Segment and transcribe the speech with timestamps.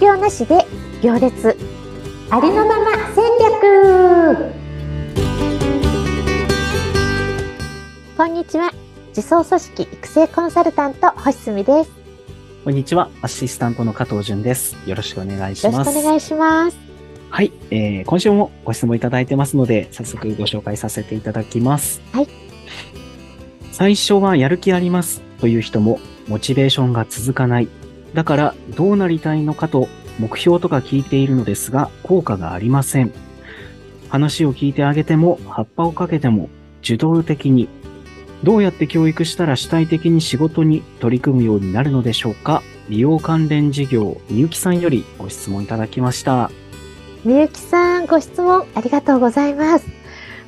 [0.00, 0.66] 業なしで
[1.02, 1.56] 行列。
[2.30, 4.54] ありのまま戦略。
[8.16, 8.72] こんにちは。
[9.14, 11.90] 自走組織育成コンサルタント星澄です。
[12.64, 13.10] こんにちは。
[13.20, 14.74] アシスタントの加藤純です。
[14.86, 15.76] よろしくお願いします。
[15.76, 16.78] よろしくお願いします。
[17.28, 22.00] はい、えー、今週もご質問いただいてますので早速ご紹介させていただきます。
[22.12, 22.28] はい。
[23.72, 27.68] 最初はやる気ありますという人もモチベーションが続かない
[28.14, 33.12] だからどうなりたいのかと目標とか聞いているのですが効果がありません。
[34.08, 36.48] 話を聞いてあげても葉っぱをかけても
[36.82, 37.68] 受動的に
[38.42, 46.50] どうやって教育したら主体的に仕事に取り組むようになるのでしょうか利用関連事業みゆきさんよりご質問いただきました。
[47.24, 49.86] みゆきさんご質問ありがとうございます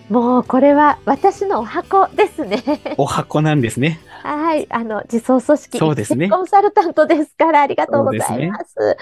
[0.09, 2.63] もうこれは私のお箱ですね
[2.97, 4.01] お箱なんですね。
[4.23, 4.67] はい。
[4.71, 8.97] あの、自走組織そうですねコンサルタントですから、ありがとうございます。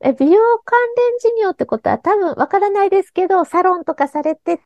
[0.00, 4.62] え美容関連事業ってことは多分わからないですけど、サロンとかされてて、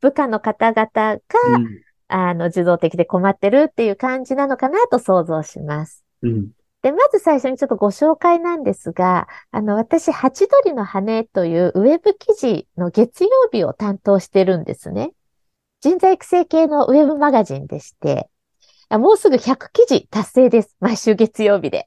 [0.00, 1.18] 部下の方々が、
[1.56, 1.82] うん。
[2.08, 6.04] あの、受動的で困ってるっていう感じなのかなと想像します。
[6.22, 6.48] うん。
[6.82, 15.12] で、まず最初にちょっとご紹介なんですが、あの、私、ハチドリの羽というウェブ記事の月曜日を担当してるんですね。
[15.80, 18.28] 人材育成系のウェブマガジンでして、
[18.88, 20.76] あもうすぐ100記事達成です。
[20.80, 21.86] 毎週月曜日で。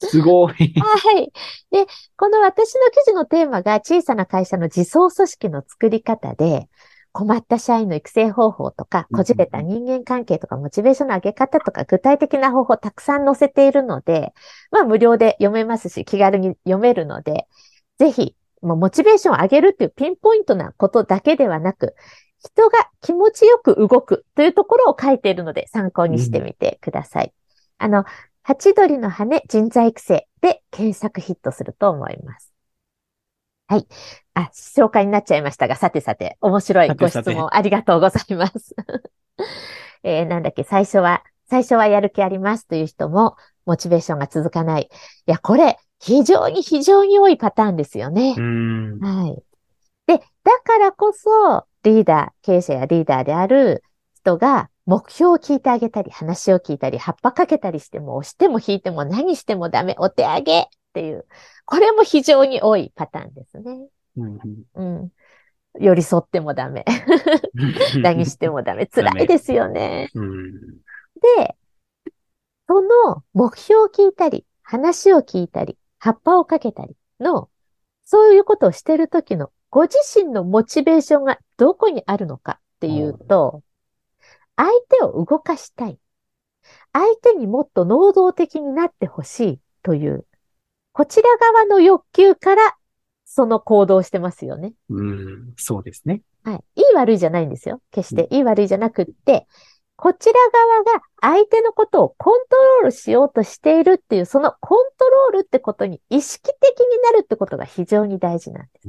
[0.00, 0.74] すごい。
[0.80, 1.32] はい。
[1.70, 6.68] で、この私の記事のテーマが小さな会社の自走組織の作り方で、
[7.12, 14.32] 困った社員の育成方法とか、うんこじれた人間関係とか、モチベーションの上げ方とか、具体的な方法たくさん載せているので、
[14.70, 17.46] まあ無料で読めますし、気軽に読めるので、
[17.98, 21.94] ぜひ、もうモチベーションを上げるっていうピンポイントなことだけではなく、
[22.42, 27.32] 人が気持ちよく動くというところを書いているので参考にしてみてください。
[27.78, 28.04] あの、
[28.42, 32.52] ハチドリの羽人材育成で検索ヒットすると思います。
[33.68, 33.86] はい。
[34.34, 38.74] あ、紹介になっちゃいましたが、さてさて、面白いご質問ありがとうございます。
[40.02, 43.36] えーなんだっけ、最初は、最初はやる気ありますという人も、
[43.66, 44.88] モチベーションが続かない。
[45.26, 48.40] いや、これ、非常に非常に多いパターンですよねう。
[48.40, 48.98] ん。
[48.98, 49.42] はい。
[50.06, 50.24] で、だ
[50.64, 53.82] からこそ、リーダー、経営者やリーダーである
[54.14, 61.26] 人が目標を聞いてあげたり、話を聞いたり、葉っぱかけたりしても、押しても引いても何してもダメ、お手上げっていう、
[61.64, 63.88] これも非常に多いパターンですね。
[64.16, 64.38] うん
[64.74, 65.12] うん。
[65.78, 66.84] 寄り添ってもダメ、
[68.02, 70.08] 何してもダメ、辛いですよね。
[70.14, 70.52] うん。
[71.36, 71.56] で、
[72.66, 77.48] その目標を聞いたり、話を聞いたり、葉っぱをかけたりの、
[78.04, 83.62] そういうことをしているときの、ご自身のモチベーションがどこにあるのかっていうと、
[84.56, 85.98] 相手を動かしたい。
[86.92, 90.26] 相手にもっと能動的になってほしいという、
[90.92, 92.76] こちら側の欲求から、
[93.24, 94.74] その行動をしてますよね。
[94.88, 95.54] うん。
[95.56, 96.22] そうですね。
[96.42, 96.64] はい。
[96.74, 97.80] いい悪いじゃないんですよ。
[97.92, 99.46] 決していい悪いじゃなくって、
[99.94, 108.88] こちら側が相手のことをコントロールしようとしているっていう、そのコントロールってことに意識的になるってことが非常に大事なんです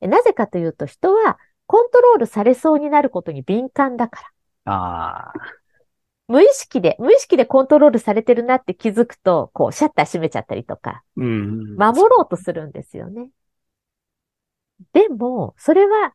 [0.00, 4.22] なぜかというと、人はコントロールされそうになることに敏感だか
[4.64, 4.72] ら。
[4.72, 5.58] ああ。
[6.28, 11.76] 無意識で、無意識でコントロールされてるなって気づくと、こう、シャッター閉めちゃったりとか、うん。
[11.76, 13.30] 守ろうとするんですよね。
[14.92, 16.14] でも、それは、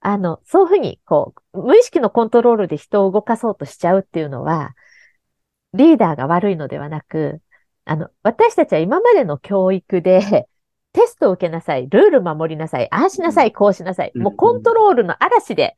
[0.00, 4.74] あの、そういうふうに、こう、無意識のコントロールで人を動かそうとしちゃうっていうのは、
[5.72, 7.40] リーダーが悪いのではなく、
[7.86, 10.46] あの、私たちは今までの教育で、
[10.94, 15.76] テストを受けなさい、ルール守りなさい、ああしなさい、こうしなさい、もうコントロールの嵐で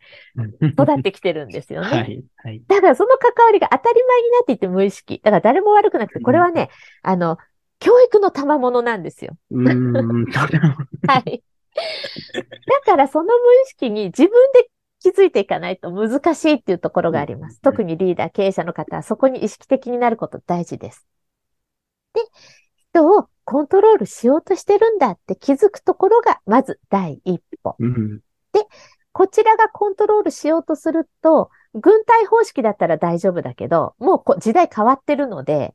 [0.63, 1.89] 育ってきてるんですよね。
[1.89, 2.23] はい。
[2.37, 2.63] はい。
[2.69, 5.21] だからその関わりが当たり前になっていて無意識。
[5.25, 6.69] だから誰も悪くなくて、これはね、
[7.03, 7.39] あの、
[7.79, 9.39] 教育の賜物なんですよ。
[9.51, 10.27] うん。
[11.09, 11.43] はい。
[12.67, 13.35] だからその無意
[13.69, 17.61] 識に自分で気づいていかないと難しいっていうところがあります。
[17.63, 21.07] 特にリーダー、経営者の方はそこに意識的になること大事です。
[22.13, 22.21] で、
[22.93, 27.77] 人をコントロールしようとしてるんだって気づくところがまず第一歩。
[27.79, 28.21] うん。
[29.13, 35.75] こちらがコントロールしようとすると、軍隊方式だったら大丈夫だけど、もうこ時代変わってるので、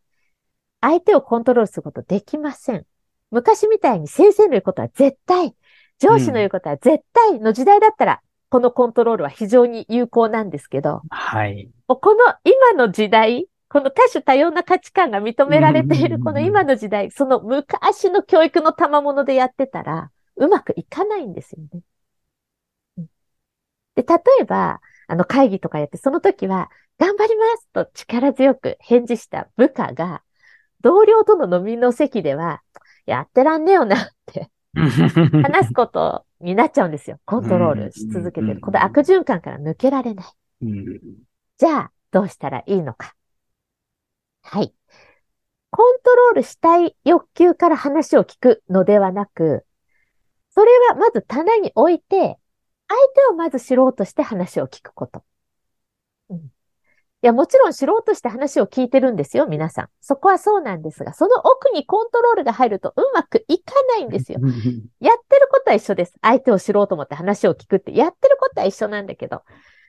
[0.79, 2.85] 相手をコントロールすることできません。
[3.31, 5.55] 昔みたいに先生の言うことは絶対、
[5.97, 11.71] 上司の言うことは絶対の時代だったら、このコントロールは非常に有効なんですけど、はい。
[11.87, 21.81] この今の時代、この多種多様な価値観が認められているこの今の時代、その昔の教育の賜物でやってたら、うまくいかないんですよね。
[22.97, 23.05] うん
[23.95, 30.21] で、例えば、あの会議とかやって、その時は、頑張りますと力強く返事した部下が、
[30.81, 32.61] 同僚との飲みの席では、
[33.05, 37.19] やってらんねえよなって話すことになっちゃうんですよ。
[37.25, 38.59] コントロールし続けてうんる。
[38.59, 40.25] この悪循環から抜けられない。
[40.63, 41.01] うん
[41.57, 43.13] じゃあ、どうしたらいいのか。
[44.51, 44.73] はい。
[45.69, 49.65] コントロールしたい欲求から話を聞くのではなく、
[50.49, 52.37] それはまず棚に置いて、
[52.89, 55.23] 相手をまず知ろうとして話を聞くこと。
[56.31, 56.41] うん、い
[57.21, 59.89] や、もちろん知ろうとして話を聞いてるんですよ、皆さん。
[60.01, 64.41] そこはそうなんですが、その奥にコントロールが入るとうまくいかないんですよ。
[64.99, 66.13] やってることは一緒です。
[66.21, 69.43] 相手を知ろうと思って話を聞くって、やってることは一緒なんだけど、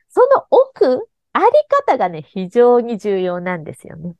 [0.09, 1.47] その奥、あり
[1.89, 4.15] 方がね、非常に重要なんですよね。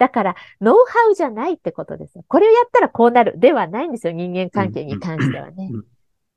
[0.00, 2.24] だから、ノウハウじゃないってことですよ。
[2.26, 4.14] これをやったらこうなるではないんですよ。
[4.14, 5.80] 人間関係に関してはねうん。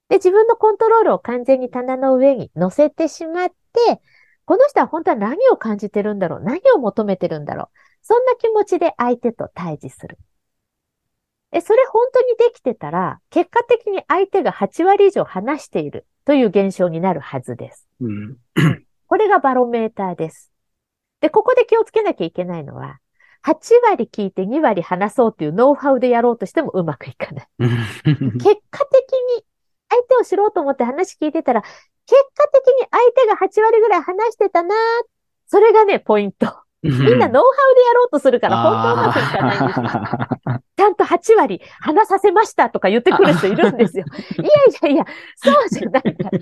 [0.09, 4.01] で、自分のコントロールを完全に棚の上に乗せてしまって、
[4.45, 7.67] この人は本当は何を感じてるんだろう何を求めてるんだろう
[8.01, 10.17] そんな気持ちで相手と対峙する。
[11.53, 17.87] え、それ本当にできてたら、結果的に相手が8割以上話しているという現象になるはずです。
[18.01, 18.37] うん
[19.07, 20.51] これがバロメーターです。
[21.21, 22.99] で、ここで気をつけなきゃいけないのは、
[23.45, 27.47] 8割聞いて2割話そうというノウハウでやろうとしてもうまくいかない。
[27.59, 27.75] 結
[28.71, 29.45] 果的に
[29.89, 31.71] 相手を知ろうと思って話聞いてたら、結
[32.35, 34.75] 果的に相手が8割ぐらい話してたな
[35.45, 36.62] それがね、ポイント。
[36.83, 40.73] みんなノウハウでやろうとするから、本当うまくいかないんです。
[40.75, 44.05] ちゃんと8割話させましたとか言ってくる人いるんですよ。
[44.37, 44.49] いやい
[44.81, 46.31] やいや、そうじゃないから。
[46.31, 46.41] 8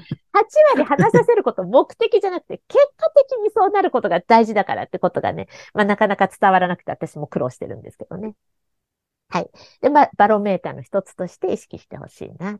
[0.75, 8.35] 割話させること目的じゃなくて、結果的にそうなることが大事だからってことがね、まあなかなか伝わらなくて私も苦労してるんですけどね。
[9.29, 9.49] はい。
[9.81, 12.59] で、まあ、バロメーターの一つとして意識してほしいな。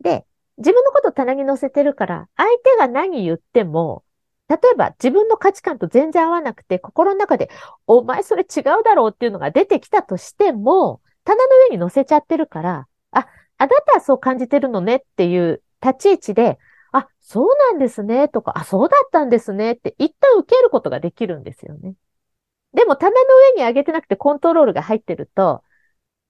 [0.00, 4.02] で、自分のこと棚に乗せてるから、相手が何言っても、
[4.48, 7.50] 例えば自分の価値観と全然合わなくて、心の中で、
[7.86, 13.26] お前それ違うだろうっていうのが出てきたとしても、棚の上に乗せちゃってるから、あ、
[13.58, 16.58] あなたはそう感じてるのねっていう立ち位置で、
[16.92, 21.94] あ、そうなんですねとか、あ、そうだったんですねって一旦受けることができるんですよね。
[22.72, 23.16] でも棚の
[23.56, 25.62] 上に上げてなくてコントロールが入ってると、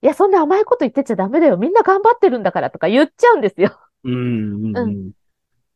[0.03, 1.57] いや、そんな甘いこと言ってちゃダメだよ。
[1.57, 3.79] みんな頑張ってるんだからとか言っちゃうんですよ。
[4.05, 5.11] うんうんうん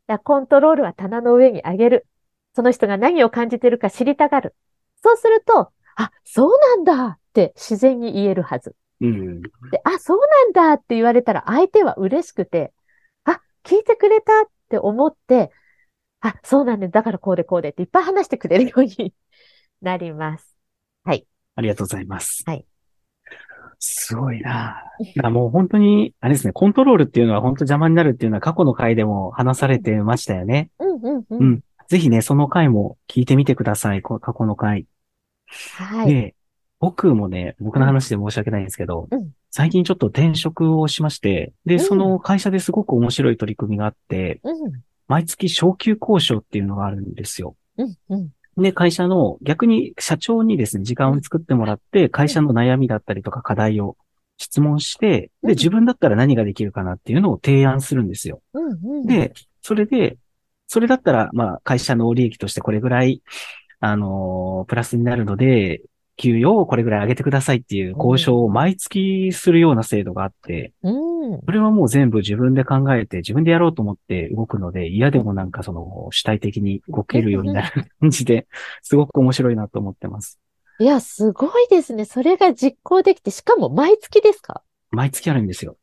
[0.07, 2.07] だからコントロールは棚の上に上げる。
[2.55, 4.55] その人が何を感じてるか知りたがる。
[5.03, 8.77] そうすると、あ、そうなんだって自然に言えるはず。
[9.01, 12.73] うんで、あ、そうなんだって言われたら相手は嬉しくて、
[13.25, 15.51] あ、聞いてくれたって思って、
[16.21, 16.89] あ、そうなんだ。
[16.89, 19.15] だからこうでこうでっていっぱい話してくれるように
[19.81, 20.57] なります。
[21.61, 22.43] ありがとうございます。
[22.47, 22.65] はい。
[23.79, 24.83] すごいな。
[24.99, 30.71] だからもう本当に、あれですね、コントロールっていうのは本当邪魔になるっていうのは過去の回でも話されてましたよね。
[30.79, 31.27] うんうんう。
[31.31, 31.61] うんん。
[31.91, 34.01] ぜひね、その回も聞いてみてください。
[34.01, 34.87] こ過去の回。
[35.77, 36.15] はい。
[36.15, 36.37] で、
[36.79, 44.73] 僕もね、僕の話で申し訳ないんですけど、うん最近ちょっと転職をしまして、で、うんその会社ですごく面白い取り組みがあって、うん
[45.09, 47.57] 毎月昇給交渉っていうのがあるんですよ。
[48.57, 53.97] で、会社の、逆に社長にですね、時間を作ってもらって、会社の悩みだったりとか課題を
[54.39, 58.41] 質問して、うんで、自分だったら何ができるかなっていうのを提案するんですよ。
[59.05, 59.33] で、
[59.63, 60.17] それで、
[60.73, 63.23] それだったら、まあ、会社の利益としてこれぐらい、
[63.81, 65.83] あのープラスになるので、
[66.17, 70.91] 給与をこれぐらい上げてくださいっていう交渉を毎月するような制度があって、う
[71.39, 71.41] ん。
[71.45, 78.47] それはもう全部自分で考えて自分でやろうと思って動くので、嫌でもなんかその主体的に動けるようになる 感じで、
[78.83, 80.39] すごく面白いなと思ってます。
[80.79, 82.05] いや、すごいですね。
[82.05, 84.63] それが実行できて、しかも毎月ですか？
[84.93, 85.77] 毎月あるんですよ。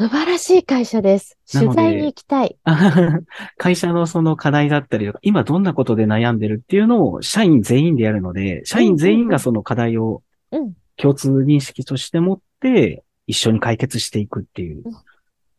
[0.00, 1.36] 素晴らしい会社です。
[1.52, 2.56] 取材に行きたい。
[3.58, 10.74] 会社のその課題だったりとか、今どんなことで悩んでるっていうのを社員全員でやるので、社員全員がその課題をうん。
[10.96, 14.92] 共通認識として持って、一緒に解決していくっていううん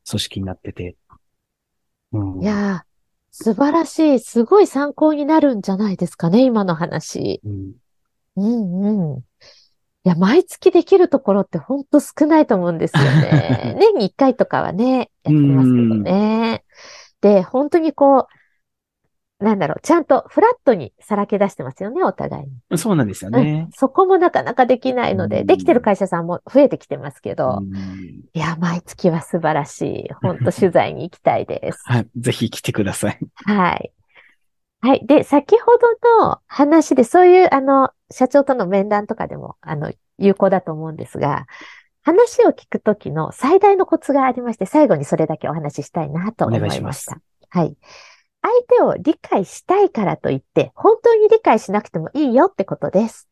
[0.10, 0.96] 組織になってて。
[2.13, 2.89] うんいやー、
[3.31, 4.19] 素晴らしい。
[4.19, 7.41] すごい参考になるんじゃないですかね、今の話。
[7.43, 7.74] うん
[8.38, 9.24] うんうん。
[10.09, 13.75] いや、毎月できるところってほんと少ないと思うんですよね。
[13.79, 16.63] 年に一回とかはね、やってますけどね。
[17.21, 18.27] で、本当にこ
[19.39, 22.77] う、なんだろう、ちゃんとフラットにさらけ出してますよね、お互いに。
[22.77, 23.69] そうなんですようんね。
[23.71, 27.67] そこもなかなかできないので、うんできてる会社さんも増えてきてますけど、うん
[28.33, 30.09] いや、毎月は素晴らしい。
[30.23, 31.81] 本当取材に行きたいです。
[31.85, 32.07] はい。
[32.17, 33.19] ぜひ来てください。
[33.45, 33.91] はい。
[34.81, 35.05] はい。
[35.05, 41.48] で、先ほどの話で、そういう、あの、社長との面談とかでも、あの、有効だと思うんですが、
[42.01, 47.19] 話を聞くときの最大のコツがありまして、最後にそれだけお話ししたいなと思いました。
[47.50, 47.75] はい。
[48.41, 53.27] 相手を理解したいからといって、本当に理解しなくてもいいよってことです。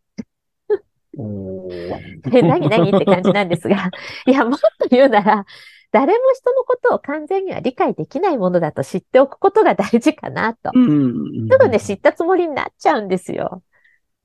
[2.32, 3.89] え、 何何って感じなんですが、
[4.25, 5.46] いや、もっと言うなら、
[5.91, 10.72] 誰も人のことを完全には理解できないものだと知っておくことが大事かなと。
[10.74, 13.63] うんすぐね、知ったつもりになっちゃうんですよ。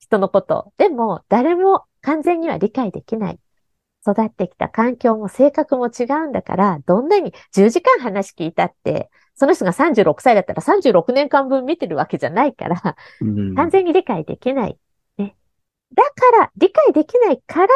[0.01, 0.73] 人のことを。
[0.77, 3.39] でも、誰も完全には理解できない。
[4.07, 14.79] 育ってきた環境も性格も違うんだから、どんなに10時間話聞いたって、その人が36歳だったら36年間分見てるわけじゃないから、うん完全に理解できない。
[15.19, 15.37] ね。
[15.95, 17.69] だから、理解できないから、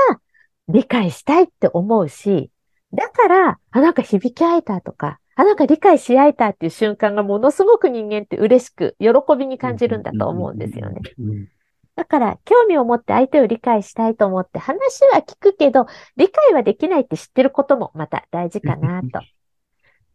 [0.68, 2.50] 理解したいって思うし、
[2.96, 11.02] だから、あ、なんか響き合えたとか、あ、なんか理解し合えたっていう瞬間がものすごく人間って嬉しく、喜びに感じるんだと思うんですよね。。
[11.18, 11.48] うん
[11.94, 15.86] だから、興味を持って相手を理解したいと思って話は聞くけど、
[16.18, 19.20] 理解はできないって知ってることもまた大事かなと。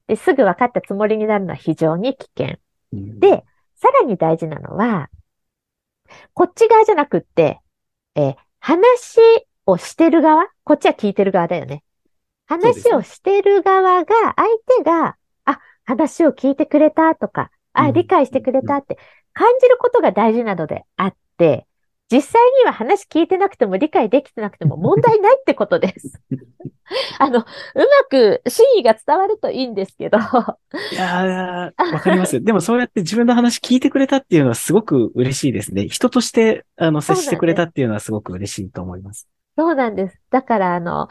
[0.06, 2.58] で、すぐ分かったつもりになるのは非常に危険。
[2.94, 3.44] うんで、
[3.78, 5.10] さらに大事なのは、
[6.36, 7.62] こっち側じゃなくって、
[8.16, 8.78] えー話
[9.66, 10.46] をしてる側？
[10.64, 11.84] こっちは聞いてる側だよね。
[12.51, 15.15] 話をしてる側が、相手が、
[15.46, 18.98] あ、話を聞いてくれたとか、あ、うん理解してくれたって
[19.34, 21.67] 感じることが大事なのであって、
[22.12, 26.22] 実際には話聞いてなくても理解できてなくても問題ないってことです。
[27.20, 32.41] あの、うまく真意が伝わるといいんですけど、いやー、わかりますよ。
[32.41, 35.88] でもそうやって自分の話聞いてくれたっていうのはすごく嬉しいですね。
[35.88, 39.29] 人として、あの、接してくれたっていうのはすごく嬉しいと思います。
[39.58, 40.20] そうなんです。
[40.31, 41.08] だから、あの、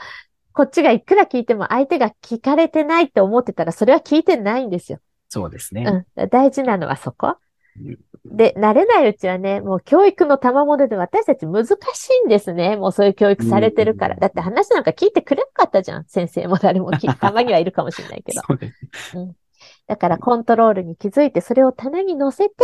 [0.53, 4.99] こっちがいくら聞いても相手が聞かれてないって思ってたら、それは聞いてないんですよ。
[5.29, 6.05] そうですね。
[6.17, 6.29] うん。
[6.29, 7.37] 大事なのはそこ
[7.79, 7.99] うん。
[8.25, 11.75] で、慣れないうちはね、もう教育の賜物で私たち難し
[12.25, 12.77] いんですね。
[12.77, 14.15] もうそういう教育されてるから。
[14.15, 16.05] うんだって話なんか聞いてくれなかったじゃん。
[16.07, 18.43] 先生も誰も聞い たまにはいるかもしれないけど。
[18.47, 18.87] そうです。
[19.87, 22.55] だからコントロールに気づいて、それを棚に乗せて、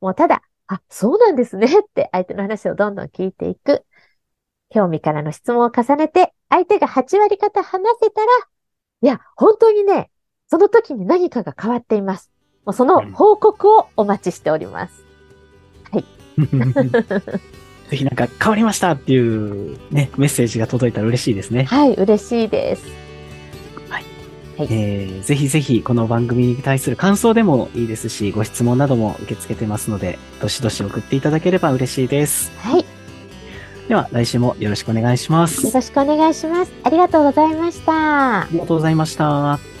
[0.00, 3.84] もうただ、あ、そうなんですねって相手の話をどんどん聞いていく。
[4.70, 8.26] 興味からの質問を重ねて、相手が8割方話せたら、
[9.02, 10.10] いや、本当にね、
[10.48, 12.30] その時に何かが変わっています。
[12.64, 15.04] もうその報告をお待ちしております。
[17.88, 21.64] ぜひなんか変わりましたっていうね、メッセージが届いたら嬉しいですね。
[21.64, 23.06] はい、嬉しいです。
[24.58, 32.50] えーぜひぜひこの番組に対する感想でもいいですし、ご質問なども受け付けてますので、どしどし送っていただければ嬉しいです。
[32.58, 32.84] はい、よ
[33.88, 35.70] では来週もよろしくお願いします。
[35.72, 36.72] ろしくお願いします。
[36.82, 38.48] ありがとうございましたあ。
[38.50, 39.75] りがとうございました。